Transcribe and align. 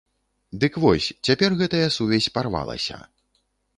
Дык 0.61 0.73
вось, 0.85 1.09
цяпер 1.29 1.57
гэтая 1.61 1.87
сувязь 1.97 2.31
парвалася. 2.39 2.97